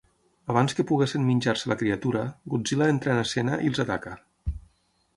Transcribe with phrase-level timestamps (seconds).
[0.53, 4.19] Abans que poguessin menjar-se la criatura, Godzilla entra en escena i els ataca.